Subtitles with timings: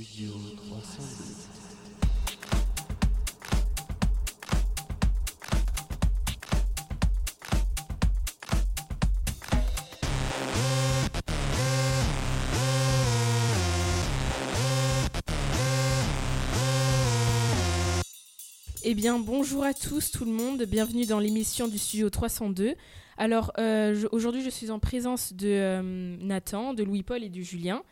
[0.00, 0.30] Studio
[0.68, 1.58] 302.
[18.84, 20.62] Eh bien, bonjour à tous, tout le monde.
[20.62, 22.76] Bienvenue dans l'émission du Studio 302.
[23.16, 27.82] Alors, euh, aujourd'hui, je suis en présence de euh, Nathan, de Louis-Paul et de Julien.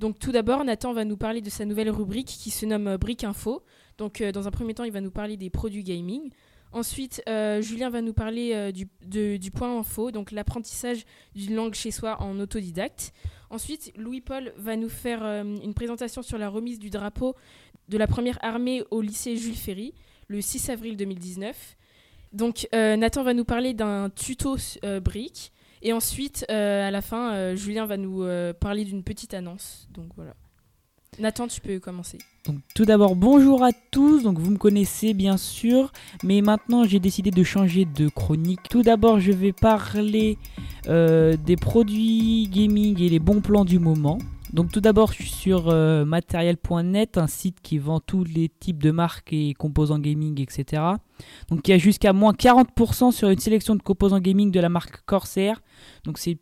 [0.00, 2.98] Donc, tout d'abord, Nathan va nous parler de sa nouvelle rubrique qui se nomme euh,
[2.98, 3.62] Brick Info.
[3.98, 6.30] Donc, euh, dans un premier temps, il va nous parler des produits gaming.
[6.72, 11.04] Ensuite, euh, Julien va nous parler du, point info, donc l'apprentissage
[11.36, 13.12] d'une langue chez soi en autodidacte.
[13.50, 17.36] Ensuite, Louis-Paul va nous faire une présentation sur la remise du drapeau
[17.88, 19.94] de la première armée au lycée Jules Ferry
[20.26, 21.76] le 6 avril 2019.
[22.32, 24.56] Donc Nathan va nous parler d'un tuto
[25.00, 25.52] brique.
[25.84, 29.86] Et ensuite, euh, à la fin, euh, Julien va nous euh, parler d'une petite annonce.
[29.92, 30.32] Donc voilà.
[31.20, 32.18] Nathan, tu peux commencer.
[32.74, 34.22] Tout d'abord, bonjour à tous.
[34.22, 35.92] Donc, vous me connaissez bien sûr,
[36.24, 38.60] mais maintenant j'ai décidé de changer de chronique.
[38.68, 40.38] Tout d'abord, je vais parler
[40.86, 44.18] des produits gaming et les bons plans du moment.
[44.54, 48.80] Donc, tout d'abord, je suis sur euh, matériel.net, un site qui vend tous les types
[48.80, 50.80] de marques et composants gaming, etc.
[51.48, 54.68] Donc, il y a jusqu'à moins 40% sur une sélection de composants gaming de la
[54.68, 55.60] marque Corsair.
[56.04, 56.38] Donc, c'est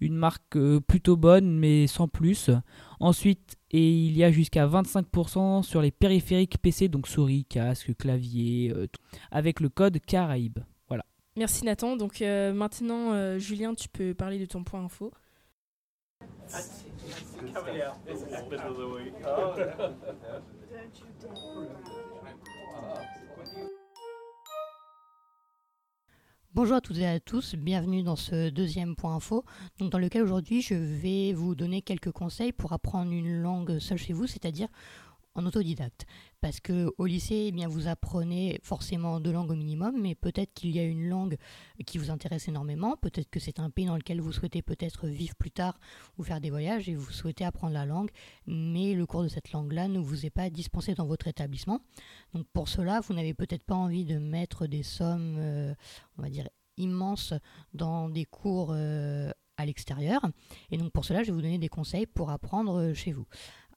[0.00, 2.50] une marque euh, plutôt bonne, mais sans plus.
[2.98, 8.72] Ensuite, et il y a jusqu'à 25% sur les périphériques PC, donc souris, casque, clavier,
[8.74, 8.88] euh,
[9.30, 10.58] avec le code Caraïbe.
[10.88, 11.04] Voilà.
[11.36, 11.94] Merci Nathan.
[11.94, 15.12] Donc maintenant, Julien, tu peux parler de ton point info.
[26.54, 29.44] Bonjour à toutes et à tous, bienvenue dans ce deuxième point info,
[29.80, 34.12] dans lequel aujourd'hui je vais vous donner quelques conseils pour apprendre une langue seule chez
[34.12, 34.68] vous, c'est-à-dire
[35.34, 36.06] en autodidacte.
[36.40, 40.52] Parce que au lycée, eh bien, vous apprenez forcément deux langues au minimum, mais peut-être
[40.54, 41.36] qu'il y a une langue
[41.86, 45.34] qui vous intéresse énormément, peut-être que c'est un pays dans lequel vous souhaitez peut-être vivre
[45.36, 45.78] plus tard
[46.18, 48.10] ou faire des voyages et vous souhaitez apprendre la langue,
[48.46, 51.80] mais le cours de cette langue-là ne vous est pas dispensé dans votre établissement.
[52.34, 55.74] Donc pour cela, vous n'avez peut-être pas envie de mettre des sommes, euh,
[56.18, 57.34] on va dire, immenses
[57.74, 60.22] dans des cours euh, à l'extérieur.
[60.70, 63.26] Et donc pour cela, je vais vous donner des conseils pour apprendre euh, chez vous.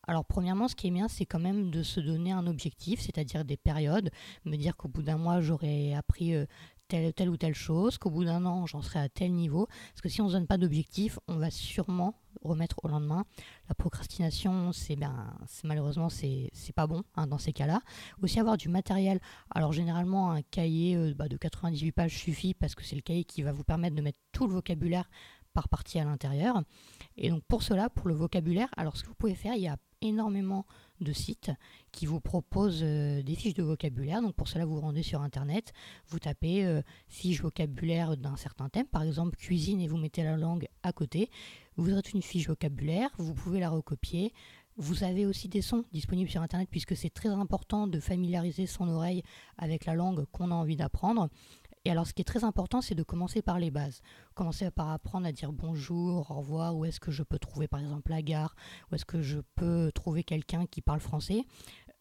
[0.07, 3.45] Alors premièrement, ce qui est bien, c'est quand même de se donner un objectif, c'est-à-dire
[3.45, 4.09] des périodes,
[4.45, 6.45] me dire qu'au bout d'un mois, j'aurai appris euh,
[6.88, 9.67] telle, telle ou telle chose, qu'au bout d'un an, j'en serai à tel niveau.
[9.67, 13.25] Parce que si on ne se donne pas d'objectif, on va sûrement remettre au lendemain.
[13.69, 15.33] La procrastination, c'est ben,
[15.63, 17.81] malheureusement, c'est pas bon hein, dans ces cas-là.
[18.22, 19.19] Aussi avoir du matériel.
[19.53, 23.23] Alors généralement, un cahier euh, bah, de 98 pages suffit parce que c'est le cahier
[23.23, 25.09] qui va vous permettre de mettre tout le vocabulaire
[25.55, 26.61] par partie à l'intérieur.
[27.17, 29.67] Et donc pour cela, pour le vocabulaire, alors ce que vous pouvez faire, il y
[29.67, 30.66] a énormément
[31.01, 31.51] de sites
[31.91, 34.21] qui vous proposent euh, des fiches de vocabulaire.
[34.21, 35.73] Donc pour cela, vous vous rendez sur Internet,
[36.07, 40.38] vous tapez euh, fiche vocabulaire d'un certain thème, par exemple cuisine, et vous mettez la
[40.38, 41.29] langue à côté.
[41.77, 44.33] Vous aurez une fiche vocabulaire, vous pouvez la recopier.
[44.77, 48.89] Vous avez aussi des sons disponibles sur Internet puisque c'est très important de familiariser son
[48.89, 49.23] oreille
[49.57, 51.29] avec la langue qu'on a envie d'apprendre.
[51.85, 54.01] Et alors ce qui est très important, c'est de commencer par les bases.
[54.34, 57.79] Commencer par apprendre à dire bonjour, au revoir, où est-ce que je peux trouver par
[57.79, 58.56] exemple la gare,
[58.91, 61.44] où est-ce que je peux trouver quelqu'un qui parle français.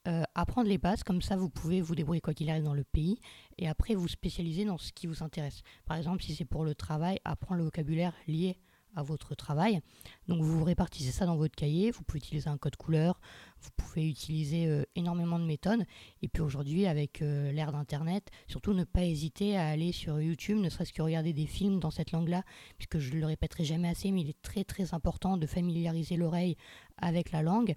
[0.06, 2.84] Euh, apprendre les bases, comme ça vous pouvez vous débrouiller quoi qu'il arrive dans le
[2.84, 3.18] pays,
[3.56, 5.62] et après vous spécialiser dans ce qui vous intéresse.
[5.86, 8.58] Par exemple, si c'est pour le travail, apprendre le vocabulaire lié
[8.96, 9.80] à votre travail.
[10.28, 13.20] Donc vous répartissez ça dans votre cahier, vous pouvez utiliser un code couleur,
[13.60, 15.84] vous pouvez utiliser euh, énormément de méthodes.
[16.22, 20.58] Et puis aujourd'hui, avec euh, l'ère d'Internet, surtout ne pas hésiter à aller sur YouTube,
[20.58, 22.42] ne serait-ce que regarder des films dans cette langue-là,
[22.76, 26.16] puisque je ne le répéterai jamais assez, mais il est très très important de familiariser
[26.16, 26.56] l'oreille
[26.98, 27.74] avec la langue.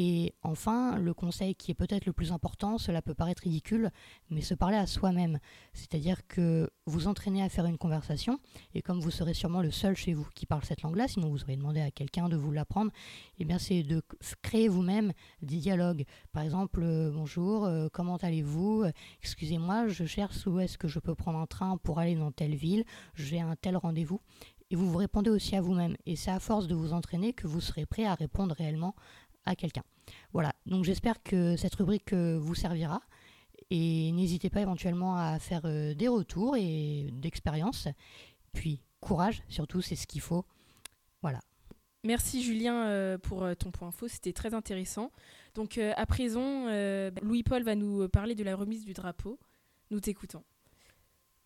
[0.00, 3.90] Et enfin, le conseil qui est peut-être le plus important, cela peut paraître ridicule,
[4.30, 5.40] mais se parler à soi-même.
[5.72, 8.38] C'est-à-dire que vous entraînez à faire une conversation,
[8.74, 11.42] et comme vous serez sûrement le seul chez vous qui parle cette langue-là, sinon vous
[11.42, 12.92] auriez demandé à quelqu'un de vous l'apprendre,
[13.40, 14.00] eh bien c'est de
[14.40, 16.04] créer vous-même des dialogues.
[16.30, 18.84] Par exemple, euh, bonjour, euh, comment allez-vous?
[19.20, 22.54] Excusez-moi, je cherche où est-ce que je peux prendre un train pour aller dans telle
[22.54, 22.84] ville,
[23.16, 24.20] j'ai un tel rendez-vous.
[24.70, 25.96] Et vous vous répondez aussi à vous-même.
[26.04, 28.94] Et c'est à force de vous entraîner que vous serez prêt à répondre réellement
[29.48, 29.82] à quelqu'un.
[30.32, 33.00] Voilà, donc j'espère que cette rubrique euh, vous servira.
[33.70, 37.88] Et n'hésitez pas éventuellement à faire euh, des retours et d'expériences.
[38.52, 40.44] Puis courage, surtout, c'est ce qu'il faut.
[41.22, 41.40] Voilà.
[42.04, 45.10] Merci Julien euh, pour ton point info, c'était très intéressant.
[45.54, 49.38] Donc à présent, euh, Louis-Paul va nous parler de la remise du drapeau.
[49.90, 50.44] Nous t'écoutons.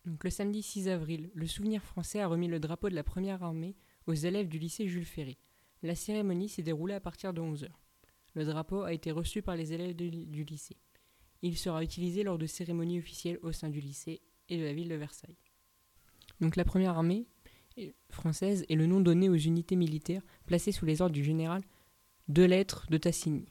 [0.05, 3.41] Donc le samedi 6 avril, le Souvenir français a remis le drapeau de la première
[3.41, 5.37] armée aux élèves du lycée Jules Ferry.
[5.81, 7.69] La cérémonie s'est déroulée à partir de 11h.
[8.35, 10.77] Le drapeau a été reçu par les élèves du lycée.
[11.41, 14.89] Il sera utilisé lors de cérémonies officielles au sein du lycée et de la ville
[14.89, 15.37] de Versailles.
[16.39, 17.27] Donc la première armée
[17.77, 21.61] est- française est le nom donné aux unités militaires placées sous les ordres du général
[22.27, 23.45] de lettres de Tassigny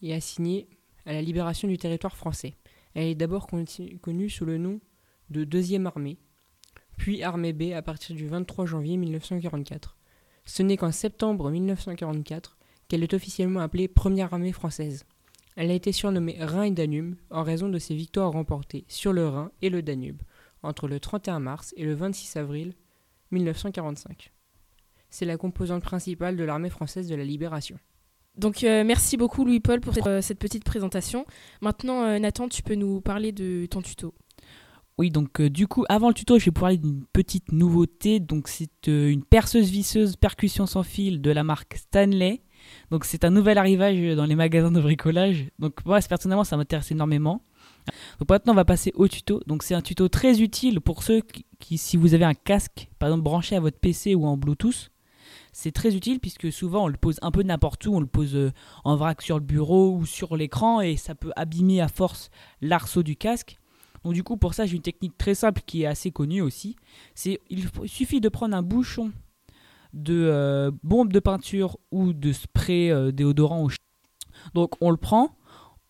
[0.00, 0.68] et assignées
[1.04, 2.56] à la libération du territoire français.
[2.94, 4.80] Elle est d'abord connue sous le nom
[5.30, 6.18] de Deuxième Armée,
[6.96, 9.96] puis Armée B à partir du 23 janvier 1944.
[10.46, 12.57] Ce n'est qu'en septembre 1944
[12.88, 15.04] qu'elle est officiellement appelée Première Armée française.
[15.56, 19.28] Elle a été surnommée Rhin et Danube en raison de ses victoires remportées sur le
[19.28, 20.22] Rhin et le Danube
[20.62, 22.74] entre le 31 mars et le 26 avril
[23.30, 24.32] 1945.
[25.10, 27.78] C'est la composante principale de l'armée française de la libération.
[28.36, 31.26] Donc euh, merci beaucoup Louis-Paul pour cette, euh, cette petite présentation.
[31.60, 34.14] Maintenant euh, Nathan, tu peux nous parler de ton tuto.
[34.98, 38.18] Oui, donc euh, du coup, avant le tuto, je vais parler d'une petite nouveauté.
[38.18, 42.42] Donc, c'est euh, une perceuse visseuse percussion sans fil de la marque Stanley.
[42.90, 45.46] Donc, c'est un nouvel arrivage dans les magasins de bricolage.
[45.58, 47.42] Donc, moi, personnellement, ça m'intéresse énormément.
[48.18, 49.40] Donc, maintenant, on va passer au tuto.
[49.46, 51.22] Donc, c'est un tuto très utile pour ceux
[51.58, 54.90] qui, si vous avez un casque, par exemple, branché à votre PC ou en Bluetooth,
[55.52, 58.36] c'est très utile puisque souvent on le pose un peu n'importe où, on le pose
[58.36, 58.52] euh,
[58.84, 62.30] en vrac sur le bureau ou sur l'écran et ça peut abîmer à force
[62.60, 63.58] l'arceau du casque.
[64.04, 66.76] Donc du coup pour ça j'ai une technique très simple qui est assez connue aussi.
[67.14, 69.12] C'est il suffit de prendre un bouchon
[69.92, 73.78] de euh, bombe de peinture ou de spray euh, déodorant ch-
[74.54, 75.36] Donc on le prend,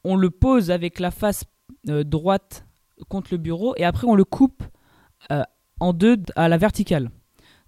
[0.05, 1.45] on le pose avec la face
[1.89, 2.67] euh, droite
[3.09, 4.63] contre le bureau et après on le coupe
[5.81, 7.11] en deux à la verticale.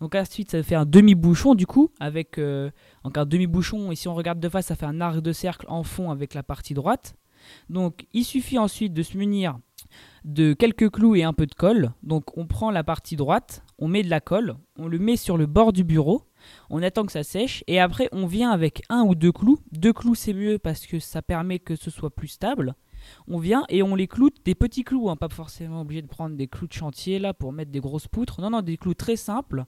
[0.00, 4.40] Donc ensuite ça fait un demi-bouchon du coup avec un demi-bouchon et si on regarde
[4.40, 7.14] de face ça fait un arc de cercle en fond avec la partie droite.
[7.68, 9.58] Donc il suffit ensuite de se munir
[10.24, 11.92] de quelques clous et un peu de colle.
[12.02, 15.36] Donc on prend la partie droite, on met de la colle, on le met sur
[15.36, 16.22] le bord du bureau,
[16.68, 19.58] on attend que ça sèche et après on vient avec un ou deux clous.
[19.72, 22.74] Deux clous c'est mieux parce que ça permet que ce soit plus stable.
[23.26, 26.36] On vient et on les cloute des petits clous, hein, pas forcément obligé de prendre
[26.36, 28.40] des clous de chantier là pour mettre des grosses poutres.
[28.40, 29.64] Non non, des clous très simples.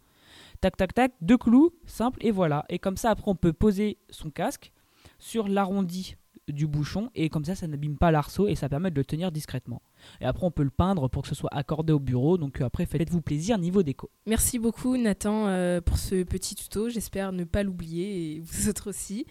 [0.61, 2.65] Tac tac tac, deux clous simples et voilà.
[2.69, 4.73] Et comme ça après on peut poser son casque
[5.19, 6.17] sur l'arrondi
[6.49, 9.31] du bouchon et comme ça ça n'abîme pas l'arceau et ça permet de le tenir
[9.33, 9.83] discrètement.
[10.21, 12.39] Et après, on peut le peindre pour que ce soit accordé au bureau.
[12.39, 14.11] Donc euh, après, faites-vous plaisir niveau déco.
[14.27, 16.89] Merci beaucoup Nathan euh, pour ce petit tuto.
[16.89, 19.27] J'espère ne pas l'oublier et vous autres aussi.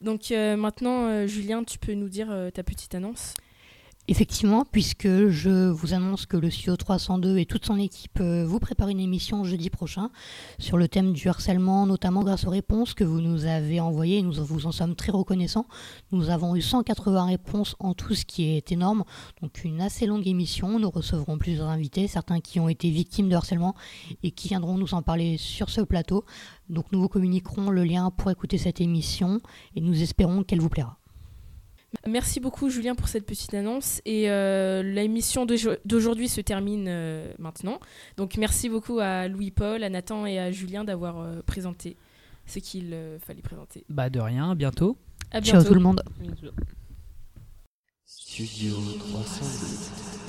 [0.00, 3.34] Donc euh, maintenant Julien, tu peux nous dire ta petite annonce?
[4.06, 8.58] Effectivement, puisque je vous annonce que le studio 302 et toute son équipe euh, vous
[8.58, 10.10] préparent une émission jeudi prochain
[10.58, 14.20] sur le thème du harcèlement, notamment grâce aux réponses que vous nous avez envoyées.
[14.20, 15.66] Nous vous en sommes très reconnaissants.
[16.12, 19.04] Nous avons eu 180 réponses en tout, ce qui est énorme.
[19.40, 20.78] Donc une assez longue émission.
[20.78, 23.74] Nous recevrons plusieurs invités, certains qui ont été victimes de harcèlement
[24.22, 26.26] et qui viendront nous en parler sur ce plateau.
[26.68, 29.40] Donc nous vous communiquerons le lien pour écouter cette émission
[29.74, 30.98] et nous espérons qu'elle vous plaira.
[32.06, 37.32] Merci beaucoup Julien pour cette petite annonce et euh, l'émission d'aujo- d'aujourd'hui se termine euh,
[37.38, 37.80] maintenant.
[38.16, 41.96] Donc merci beaucoup à Louis-Paul, à Nathan et à Julien d'avoir euh, présenté
[42.46, 43.84] ce qu'il euh, fallait présenter.
[43.88, 44.98] Bah de rien, à bientôt.
[45.30, 45.68] À Ciao bientôt.
[45.68, 46.02] tout le monde.
[48.04, 50.23] Studio 302.